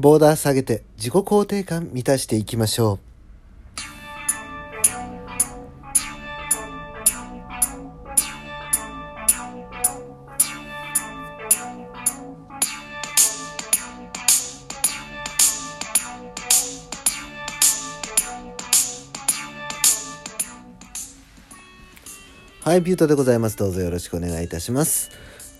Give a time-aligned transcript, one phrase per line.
[0.00, 3.08] ボーダー下げて自己肯定感満たしていきましょう。
[22.68, 23.56] はいビュートでございます。
[23.56, 25.10] どうぞよろしくお願いいたします。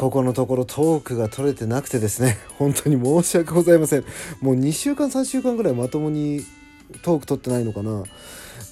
[0.00, 2.38] ここのところトークが取れてなくてですね。
[2.56, 4.04] 本当に申し訳ございません。
[4.40, 6.42] もう2週間3週間ぐらいまともに
[7.02, 8.02] トーク取ってないのかな。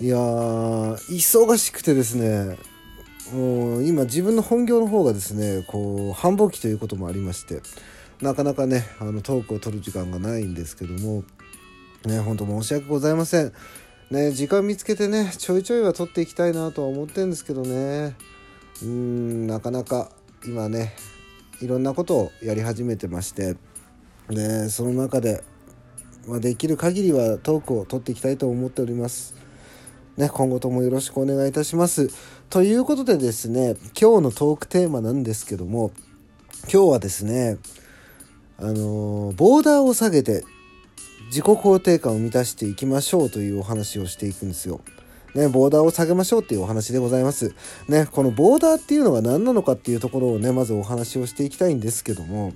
[0.00, 2.56] いやー忙しくてですね。
[3.34, 7.60] もう今自分の本業の方がですねこう繁忙期ということもありまして
[8.22, 11.24] なかなかねあのトークを取る時間がないんですけども
[12.04, 13.52] ね本当申し訳ございません。
[14.12, 18.14] ね時間見つけてねちょいちょいは取っていきたいなとは思ってるんですけどね。
[18.80, 20.12] うーんなかなか
[20.44, 20.94] 今ね
[21.60, 23.56] いろんなことをやり始めてまして
[24.28, 25.42] でその中で、
[26.26, 29.34] まあ、できる限りはトークを取っていきたいと思っております。
[30.16, 32.08] ね、今後ともよろしくお願いいたします。
[32.48, 35.92] ということでですね今日のトークテーマなんですけども
[36.72, 37.58] 今日はですね
[38.58, 40.44] あのボーダーを下げて
[41.26, 44.80] 自己肯定感を満たしていきましょうというお話をしていくんですよ。
[45.36, 47.54] ね、ボーダーを下げましょうっていうお話でございます。
[47.88, 52.54] ね、このボーダーっていうのが何なのかっていうところをね、まずお話をしていきたいんですけども、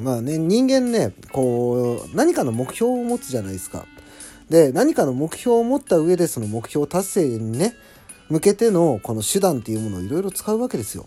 [0.00, 3.86] まあね、人間ね、こう、何かの目標を持つじゃないですか。
[4.48, 7.74] で、何かの目標を持った上でその目標達成にね、
[8.30, 11.06] 向けてのこの手段っていうものをいろいろ使うわけですよ。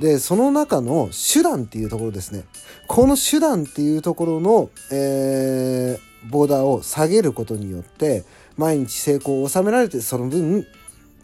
[0.00, 2.44] で、その中の手段っていうところですね。
[2.88, 8.24] この手段っていうところの、えー、ボーダーを下げることによって、
[8.56, 10.66] 毎日成功を収められて、その分、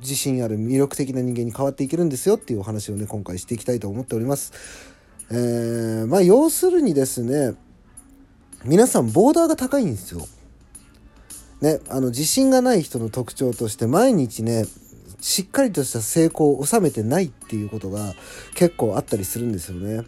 [0.00, 4.52] 自信ある魅力的な人間に変わっていけるんですよっていうお話をね、今回していきたいと思っております。
[5.30, 7.54] えー、まあ、要するにですね、
[8.64, 10.26] 皆さんボーダーが高いんですよ。
[11.60, 14.66] ね、あの、自信がない人の特徴として、毎日ね、
[15.20, 18.14] しっかりとした成功を収めてないっていうことが
[18.56, 20.02] 結構あったりするんですよね。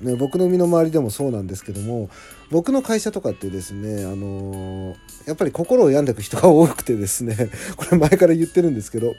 [0.00, 2.10] ね僕の身の回りでもそうなんですけども
[2.50, 9.14] 僕の会社とかってですね、あのーやっぱり心を病んでいく人が多くてですね これ前から言ってるんですけど、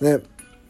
[0.00, 0.18] ね、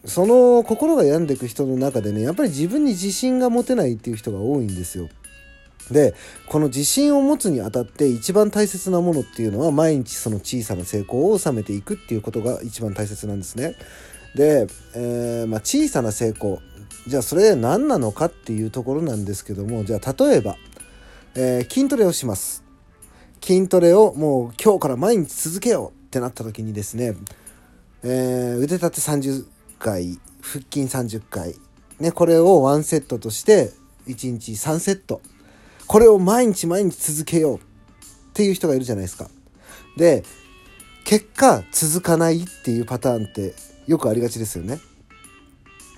[0.04, 5.08] その心が病んでいく人の中でねやっぱり自分に自信が持てないっていう人が多いんですよ。
[5.90, 6.14] で
[6.48, 13.76] この自信を持つにあたって一番大切なものっていうのは毎日その小さな成功を収めていくっていうことが一番大切なんですね。
[14.34, 16.60] で、えーまあ、小さな成功
[17.06, 20.56] じゃあそれ何なのかっていうところなんですけどもじゃあ例えば、
[21.36, 22.64] えー筋トレをします。
[23.40, 27.14] 筋トレをもう今日から毎日続けようってなった時にですね、
[28.02, 29.46] えー腕立て30
[29.78, 31.54] 回腹筋30回、
[32.00, 33.70] ね、これをワンセットとして
[34.08, 35.20] 1日3セット
[35.86, 37.60] これを毎日毎日続けようっ
[38.32, 39.28] ていう人がいるじゃないですか。
[39.96, 40.24] で
[41.04, 43.54] 結果続かないっていうパターンって
[43.86, 44.80] よくありがちですよね。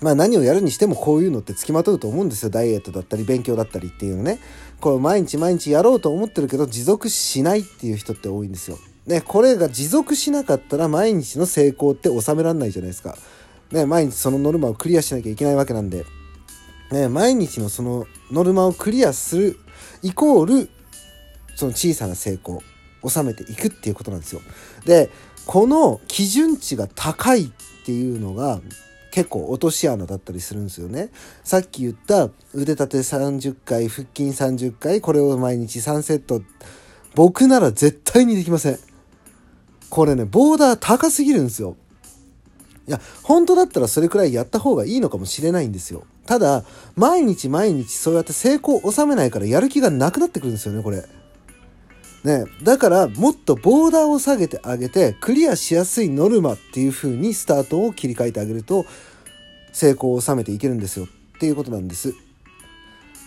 [0.01, 2.51] まあ何をやるにしてもこういうのってつきまとうと思うんですよ。
[2.51, 4.39] ダイエットだったり勉強だったりっていうのね。
[4.81, 8.79] これ毎日毎日やろうと思ってるけど持続しないっていう人って多いんですよ。
[9.07, 13.17] ね、これが持続しなかったら毎日の成功って収められないじゃないですか。
[13.73, 16.05] ね、毎日そのノルマをクリアしなきゃいけないわけなんで。
[16.93, 19.59] ね、毎日のそのノルマをクリアする
[20.03, 20.71] イコール
[21.55, 22.63] その小さな成功
[23.03, 24.41] を収めていくっていうことなんですよ。
[24.85, 25.11] で、
[25.47, 27.51] この基準値が高いっ
[27.85, 28.61] ていうのが
[29.19, 31.09] 結構落とし穴だったりするんですよね。
[31.43, 36.41] さっき言った腕立て30回、腹筋30回、これを毎日3セット。
[37.17, 38.79] 僕なら絶対にできません。
[39.91, 41.75] これね、ボーダー高すぎるんですよ。
[42.87, 46.05] いや、本当だったらそれくらいやった方がいいのかもしれないんですよ。
[46.25, 46.63] ただ、
[46.95, 51.05] 毎日毎日そうやって成功を収めないからやる気がなくなってくるんですよね、これ。
[52.25, 58.87] ね、だからもっとボーダーを下げてあげてクリアしやすいノルマっていう風にスタートを切り替えてあげると
[59.73, 61.09] 成功を収めていけるんですよっ
[61.39, 62.15] ていうことなんです。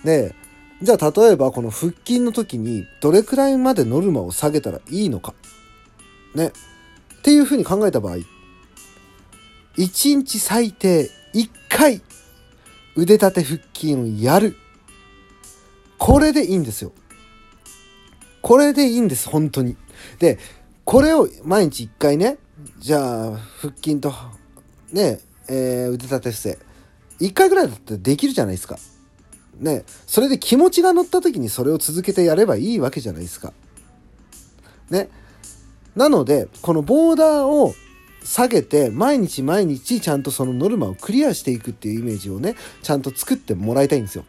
[0.03, 0.35] で
[0.81, 5.35] じゃあ例えばこの腹筋の時にどれくらいまでノルマを下げたらいいのか
[6.34, 8.17] ねっていう風に考えた場合
[9.78, 12.02] 1日最低1回
[12.96, 14.58] 腕立て腹筋をやる
[15.97, 16.91] これでいいんですよ。
[18.41, 19.76] これでいいんです、本当に。
[20.20, 20.40] で、
[20.84, 22.38] これを毎日1回ね、
[22.79, 24.14] じゃあ、腹筋と、
[24.91, 26.59] ね、えー腕立て伏せ。
[27.20, 28.78] 1回ぐらいだったらできるじゃないですか。
[29.59, 33.53] ね、それで気持ちが乗った時にそれを続けてやればいいわけじゃないですか。
[34.90, 35.09] ね。
[35.96, 37.73] なので、このボーダーを
[38.23, 44.26] 下げて、毎日毎日ちゃんとそのノルマをクリアしていくっていうイメージをね、ちゃんと作ってもらいたいんですよ。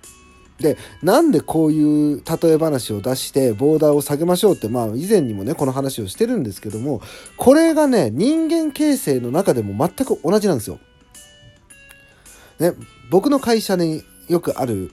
[0.62, 7.02] でなんでこういう例え話を出してボーダーを下げましょうってまあ以前にもねこの話をしてるんですけども
[7.36, 10.78] これがね人間形成の中でも全く同じなんですよ。
[12.58, 12.72] ね
[13.10, 14.92] 僕の会社によくある、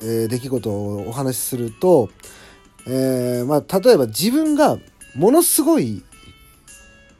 [0.00, 2.08] えー、出来事をお話しすると、
[2.86, 4.78] えー、まあ、例えば自分が
[5.14, 6.02] ものすごい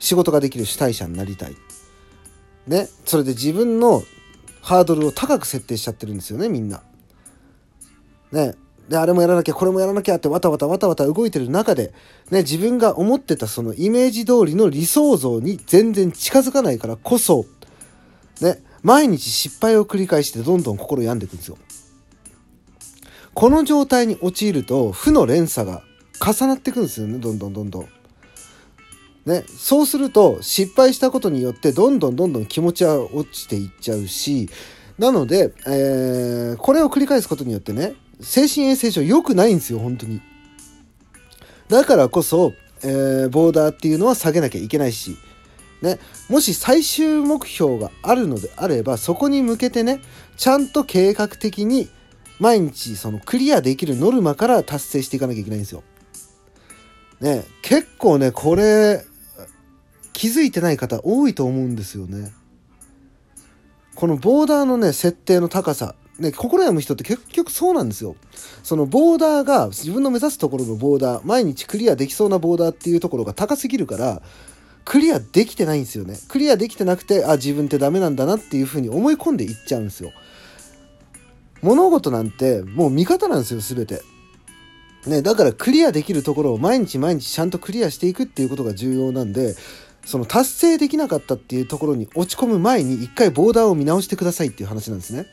[0.00, 1.56] 仕事ができる主体者になりたい。
[2.66, 4.02] ね、それで自分の
[4.62, 6.82] ハードルを高く設定しちゃってるんですよねみんな。
[8.34, 8.54] ね、
[8.88, 11.94] であれもやらなきゃこれもやらなきゃってわたわたわたわた動いてる中で、
[12.30, 17.46] ね、自分が思ってたそのイメージ通りの理想像に全然近づかないからこそ、
[18.40, 21.56] ね、毎日失敗を繰り返してどんどん心病んでいくんですよ。
[23.32, 25.82] この状態に陥ると負の連鎖が
[26.24, 27.88] 重なっていくんですよねどんどんどんどん。
[29.26, 34.50] ね、そうすると失敗したことによってどんどんどんどん気持ちは落ちていっちゃうし
[34.98, 40.20] なので、えー、これを繰り返すことによってね精神衛生上良くないんですよ本当に
[41.68, 45.16] だからこそ、えー、ボーダーっていうのは下げなきゃいけないし、
[45.82, 45.98] ね、
[46.28, 50.00] もし最終目標があるのであればそこに向けてね
[50.36, 51.88] ちゃんと計画的に
[52.40, 55.82] 毎日そのクリアできるノルマから達成していかなきゃいけないんですよ。
[57.20, 59.04] ね、結構ねこれ
[60.12, 62.32] 気づいてない方多いと思うんですよね。
[63.94, 68.14] このボーダーのね設定の高さね、心病む人って結局そうなんですよ。
[68.62, 74.22] そのボーダーが自分の目指すところのボーダー、毎日クリアできそうなボーダーっていうところが高すぎるから、
[74.84, 76.18] クリアできてないんですよね。
[76.28, 80.12] クリアできてなくて、あ、自分ってダメなんだなっていうふうに思い込んでいっちゃうんですよ。
[81.62, 84.02] 物事なんてもう味方なんですよ、全て。
[85.06, 89.56] ね、だからクリアできるところを毎日毎日ちゃんとクリアしていくっていうことが重要なんで、
[90.04, 95.26] その達成できなかったっていうところに落ち込む前に一回ボーダーを見直してくださいっていう話なんですね。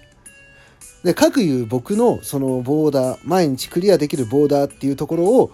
[1.03, 5.51] で、各言う僕のそのボーダー、毎日クリアできるボーダーっていうところを、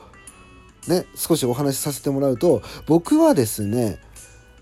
[0.87, 3.99] ね、少しお話しさせてもらうと、僕はですね、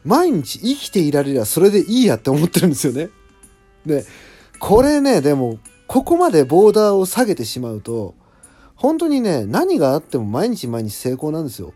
[0.04, 3.10] 毎日生きていられりゃそれでいいやって思ってるんですよね。
[3.86, 4.06] で、
[4.60, 8.16] これね、でも、ここまでボーダーを下げてしまうと、
[8.76, 11.74] 本当にね、何があっても毎日毎日成功なんですよ。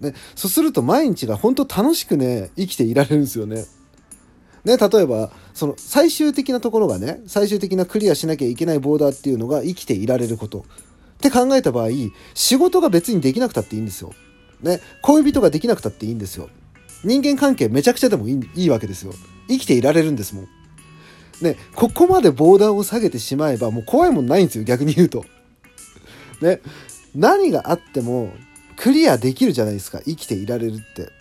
[0.00, 3.66] で、そうすると毎日が本当楽しくね、生きていられるんですよね。
[4.64, 10.62] ね、例えばその最終的なところがね最終的なクリアしなきゃいけないボーダーっていうのが生きていられることっ
[11.20, 11.88] て考えた場合
[12.32, 14.14] 仕事が別にできなくたっていいんですよ。
[14.62, 16.48] ね、恋人ができなくたっていいんですよ。
[17.04, 19.12] 人間関係めちゃくちゃでもいいいいわけですよ。
[19.48, 20.48] 生きていられるんですもん。
[21.42, 25.26] ね、ここまでボーダーを下げてしまえばもう怖いもんないんですよ逆に言うと。
[26.40, 26.62] ね、
[27.14, 28.32] 何があっても
[28.78, 31.12] クリアできるじゃないですか生きていられるって。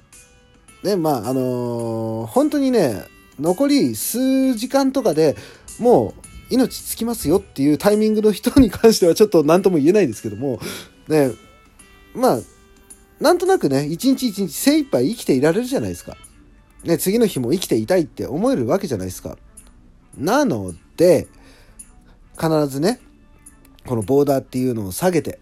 [0.87, 3.03] ねまああのー、本当にね
[3.39, 5.35] 残り数時間とかで
[5.79, 10.59] もう命つきますよっていうタイミングの人に関してはちょっと何とも言えないですけども、
[11.07, 11.31] ね、
[12.13, 12.39] まあ、
[13.19, 16.17] なんとなくね、一日一日精一杯生きていられるじゃないですか。
[16.83, 19.37] ね、次の日も生きていたいって思えるわけじゃないですか。
[20.17, 21.27] なので、
[22.39, 22.99] 必ずね、
[23.85, 25.39] このボーダーっていうのを下げて、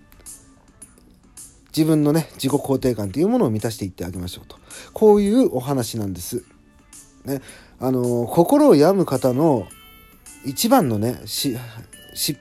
[1.68, 4.58] 自分のね、自己肯定感っていうものを満たしていってあげましょうと。
[4.94, 6.44] こういうお話なんです。
[7.28, 7.42] ね、
[7.80, 9.68] あの心を病む方の
[10.46, 11.60] 一番のね失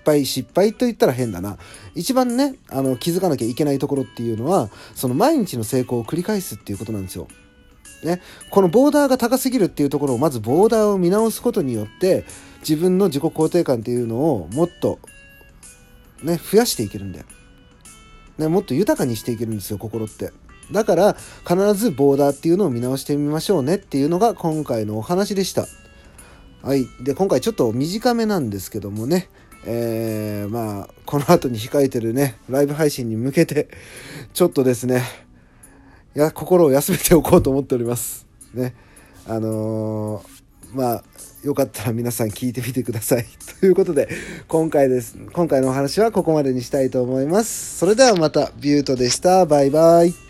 [0.04, 1.58] 敗失敗と言ったら変だな
[1.94, 7.26] 一番ねあの気づかなきゃいけないところっていうのはその毎日の成功を繰り返すっていうことなんですよ。
[8.04, 12.24] ね、このボーダーが高すぎるっていうところをまずボーダーを見直すことによって
[12.60, 15.00] 自分の自己肯定感っていうのをもっと
[16.22, 17.24] ね増やしていけるんだよ。
[18.38, 20.30] ね、もっと豊かにしていけるんですよ心って。
[20.72, 25.66] だから必ずボーダーっていうのを見直してみましょうねっていうのが今回のお話でした。
[26.62, 26.86] はい。
[27.00, 29.28] で、今回ちょっと短めなんですけどもね、
[29.66, 33.68] えー、まあ、この後に控えてるね、ライブ配信に向けて、
[34.32, 35.02] ちょっとですね、
[36.16, 38.26] いや、心を休めておこうと思っております。
[38.54, 38.74] ね。
[39.28, 41.04] あのー、まあ、
[41.44, 43.26] よかったら皆さん聞いてみてください。
[43.60, 44.08] ということで、
[44.48, 45.16] 今回です。
[45.32, 47.78] 今回のお話はここまでにしたいと思います。
[47.78, 49.46] それではまた、ビュートでした。
[49.46, 50.25] バイバイ。